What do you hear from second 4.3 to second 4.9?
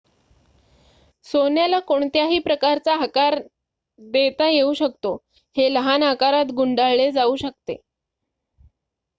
येऊ